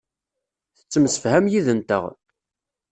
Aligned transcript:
Tettemsefham 0.77 1.45
yid-nteɣ. 1.51 2.03